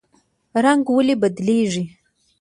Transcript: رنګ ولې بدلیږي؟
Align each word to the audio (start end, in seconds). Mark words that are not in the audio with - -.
رنګ 0.63 0.85
ولې 0.95 1.15
بدلیږي؟ 1.21 1.83